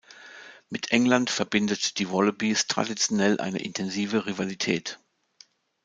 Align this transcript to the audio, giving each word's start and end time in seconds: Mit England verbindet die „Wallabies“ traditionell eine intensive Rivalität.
Mit 0.71 0.91
England 0.91 1.29
verbindet 1.29 1.99
die 1.99 2.09
„Wallabies“ 2.09 2.65
traditionell 2.65 3.39
eine 3.39 3.59
intensive 3.59 4.25
Rivalität. 4.25 4.97